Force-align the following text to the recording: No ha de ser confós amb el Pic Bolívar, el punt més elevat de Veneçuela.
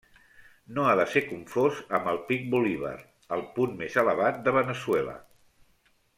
No 0.77 0.85
ha 0.85 0.93
de 0.99 1.03
ser 1.15 1.21
confós 1.25 1.81
amb 1.97 2.09
el 2.13 2.17
Pic 2.31 2.47
Bolívar, 2.55 2.95
el 3.37 3.45
punt 3.59 3.77
més 3.83 3.99
elevat 4.05 4.41
de 4.49 4.55
Veneçuela. 4.59 5.15